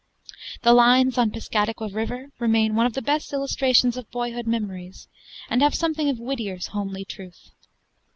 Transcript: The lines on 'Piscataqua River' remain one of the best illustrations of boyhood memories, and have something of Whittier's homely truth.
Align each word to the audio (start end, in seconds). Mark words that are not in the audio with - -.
The 0.63 0.73
lines 0.73 1.19
on 1.19 1.29
'Piscataqua 1.29 1.89
River' 1.93 2.31
remain 2.39 2.73
one 2.73 2.87
of 2.87 2.93
the 2.93 3.03
best 3.03 3.31
illustrations 3.33 3.97
of 3.97 4.09
boyhood 4.09 4.47
memories, 4.47 5.07
and 5.47 5.61
have 5.61 5.75
something 5.75 6.09
of 6.09 6.17
Whittier's 6.19 6.69
homely 6.73 7.05
truth. 7.05 7.51